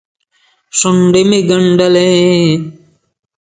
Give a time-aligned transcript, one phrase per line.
[0.77, 2.11] شونډې مې ګنډلې.